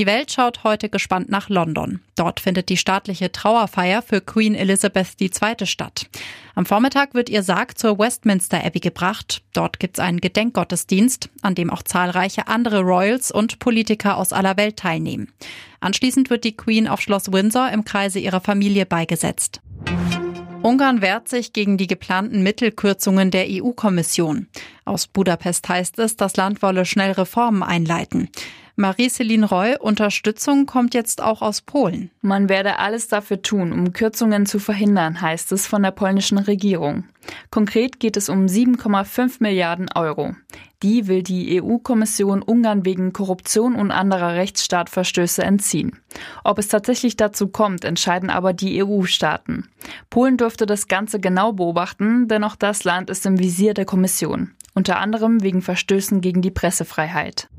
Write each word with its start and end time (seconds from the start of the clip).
Die 0.00 0.06
Welt 0.06 0.32
schaut 0.32 0.64
heute 0.64 0.88
gespannt 0.88 1.28
nach 1.28 1.50
London. 1.50 2.00
Dort 2.16 2.40
findet 2.40 2.70
die 2.70 2.78
staatliche 2.78 3.32
Trauerfeier 3.32 4.00
für 4.00 4.22
Queen 4.22 4.54
Elizabeth 4.54 5.20
II. 5.20 5.66
statt. 5.66 6.08
Am 6.54 6.64
Vormittag 6.64 7.12
wird 7.12 7.28
ihr 7.28 7.42
Sarg 7.42 7.76
zur 7.76 7.98
Westminster 7.98 8.64
Abbey 8.64 8.80
gebracht. 8.80 9.42
Dort 9.52 9.78
gibt's 9.78 10.00
einen 10.00 10.22
Gedenkgottesdienst, 10.22 11.28
an 11.42 11.54
dem 11.54 11.68
auch 11.68 11.82
zahlreiche 11.82 12.48
andere 12.48 12.80
Royals 12.80 13.30
und 13.30 13.58
Politiker 13.58 14.16
aus 14.16 14.32
aller 14.32 14.56
Welt 14.56 14.78
teilnehmen. 14.78 15.34
Anschließend 15.80 16.30
wird 16.30 16.44
die 16.44 16.56
Queen 16.56 16.88
auf 16.88 17.02
Schloss 17.02 17.30
Windsor 17.30 17.68
im 17.68 17.84
Kreise 17.84 18.20
ihrer 18.20 18.40
Familie 18.40 18.86
beigesetzt. 18.86 19.60
Ungarn 20.62 21.02
wehrt 21.02 21.28
sich 21.28 21.52
gegen 21.52 21.76
die 21.76 21.86
geplanten 21.86 22.42
Mittelkürzungen 22.42 23.30
der 23.30 23.46
EU-Kommission. 23.50 24.48
Aus 24.86 25.06
Budapest 25.06 25.68
heißt 25.68 25.98
es, 25.98 26.16
das 26.16 26.36
Land 26.36 26.62
wolle 26.62 26.86
schnell 26.86 27.12
Reformen 27.12 27.62
einleiten. 27.62 28.30
Marie-Céline 28.80 29.44
Roy, 29.44 29.76
Unterstützung 29.78 30.64
kommt 30.64 30.94
jetzt 30.94 31.22
auch 31.22 31.42
aus 31.42 31.60
Polen. 31.60 32.10
Man 32.22 32.48
werde 32.48 32.78
alles 32.78 33.08
dafür 33.08 33.42
tun, 33.42 33.74
um 33.74 33.92
Kürzungen 33.92 34.46
zu 34.46 34.58
verhindern, 34.58 35.20
heißt 35.20 35.52
es 35.52 35.66
von 35.66 35.82
der 35.82 35.90
polnischen 35.90 36.38
Regierung. 36.38 37.04
Konkret 37.50 38.00
geht 38.00 38.16
es 38.16 38.30
um 38.30 38.46
7,5 38.46 39.36
Milliarden 39.40 39.90
Euro. 39.94 40.34
Die 40.82 41.08
will 41.08 41.22
die 41.22 41.60
EU-Kommission 41.60 42.40
Ungarn 42.40 42.86
wegen 42.86 43.12
Korruption 43.12 43.76
und 43.76 43.90
anderer 43.90 44.36
Rechtsstaatverstöße 44.36 45.42
entziehen. 45.42 45.98
Ob 46.42 46.58
es 46.58 46.68
tatsächlich 46.68 47.16
dazu 47.18 47.48
kommt, 47.48 47.84
entscheiden 47.84 48.30
aber 48.30 48.54
die 48.54 48.82
EU-Staaten. 48.82 49.68
Polen 50.08 50.38
dürfte 50.38 50.64
das 50.64 50.88
Ganze 50.88 51.20
genau 51.20 51.52
beobachten, 51.52 52.28
denn 52.28 52.44
auch 52.44 52.56
das 52.56 52.84
Land 52.84 53.10
ist 53.10 53.26
im 53.26 53.38
Visier 53.38 53.74
der 53.74 53.84
Kommission. 53.84 54.52
Unter 54.72 54.98
anderem 55.00 55.42
wegen 55.42 55.60
Verstößen 55.60 56.22
gegen 56.22 56.40
die 56.40 56.50
Pressefreiheit. 56.50 57.50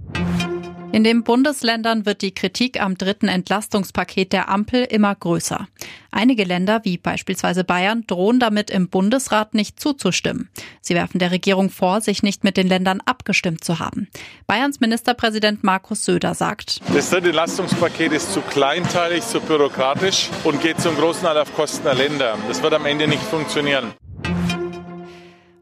In 0.94 1.06
den 1.06 1.24
Bundesländern 1.24 2.06
wird 2.06 2.22
die 2.22 2.34
Kritik 2.34 2.82
am 2.82 2.98
dritten 2.98 3.30
Entlastungspaket 3.30 4.34
der 4.34 4.50
Ampel 4.50 4.84
immer 4.84 5.16
größer. 5.16 5.70
Einige 6.12 6.44
Länder, 6.44 6.82
wie 6.84 6.98
beispielsweise 6.98 7.64
Bayern, 7.64 8.04
drohen 8.08 8.42
damit 8.42 8.70
im 8.70 8.90
Bundesrat 8.90 9.54
nicht 9.54 9.80
zuzustimmen. 9.80 10.50
Sie 10.82 10.94
werfen 10.94 11.20
der 11.20 11.32
Regierung 11.32 11.70
vor, 11.70 12.02
sich 12.02 12.24
nicht 12.24 12.44
mit 12.44 12.58
den 12.58 12.68
Ländern 12.68 13.00
abgestimmt 13.06 13.64
zu 13.64 13.80
haben. 13.80 14.10
Bayerns 14.48 14.82
Ministerpräsident 14.82 15.64
Markus 15.64 16.04
Söder 16.04 16.36
sagt, 16.36 16.82
Das 16.94 17.10
dritte 17.10 17.28
Entlastungspaket 17.28 18.12
ist 18.12 18.34
zu 18.34 18.42
kleinteilig, 18.42 19.24
zu 19.26 19.40
bürokratisch 19.40 20.30
und 20.44 20.62
geht 20.62 20.82
zum 20.82 20.98
großen 20.98 21.24
Teil 21.24 21.38
auf 21.38 21.56
Kosten 21.56 21.86
der 21.86 21.96
Länder. 21.96 22.38
Das 22.50 22.62
wird 22.62 22.74
am 22.74 22.86
Ende 22.86 23.08
nicht 23.08 23.24
funktionieren. 23.24 23.94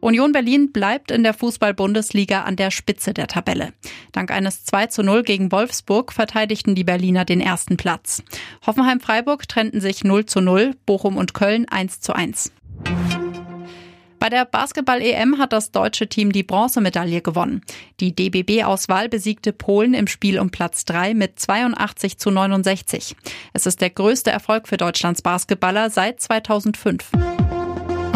Union 0.01 0.31
Berlin 0.31 0.71
bleibt 0.71 1.11
in 1.11 1.23
der 1.23 1.33
Fußball-Bundesliga 1.33 2.43
an 2.43 2.55
der 2.55 2.71
Spitze 2.71 3.13
der 3.13 3.27
Tabelle. 3.27 3.73
Dank 4.11 4.31
eines 4.31 4.63
2 4.63 4.87
zu 4.87 5.03
0 5.03 5.23
gegen 5.23 5.51
Wolfsburg 5.51 6.13
verteidigten 6.13 6.75
die 6.75 6.83
Berliner 6.83 7.25
den 7.25 7.41
ersten 7.41 7.75
Platz. 7.77 8.23
Hoffenheim-Freiburg 8.65 9.47
trennten 9.47 9.81
sich 9.81 10.03
0 10.03 10.25
zu 10.25 10.41
0, 10.41 10.75
Bochum 10.85 11.17
und 11.17 11.33
Köln 11.33 11.67
1 11.67 11.99
zu 11.99 12.13
1. 12.13 12.51
Bei 14.19 14.29
der 14.29 14.43
Basketball-EM 14.43 15.37
hat 15.37 15.53
das 15.53 15.71
deutsche 15.71 16.07
Team 16.07 16.33
die 16.33 16.43
Bronzemedaille 16.43 17.21
gewonnen. 17.21 17.61
Die 18.01 18.13
DBB-Auswahl 18.13 19.07
besiegte 19.07 19.53
Polen 19.53 19.93
im 19.93 20.07
Spiel 20.07 20.39
um 20.39 20.49
Platz 20.49 20.83
3 20.85 21.13
mit 21.13 21.39
82 21.39 22.17
zu 22.17 22.29
69. 22.29 23.15
Es 23.53 23.65
ist 23.65 23.79
der 23.79 23.89
größte 23.89 24.29
Erfolg 24.29 24.67
für 24.67 24.77
Deutschlands 24.77 25.21
Basketballer 25.21 25.89
seit 25.89 26.19
2005. 26.19 27.09